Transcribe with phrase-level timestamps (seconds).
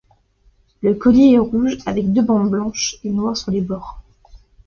[0.81, 4.01] Le collier est rouge avec deux bandes blanches et noires sur les bords.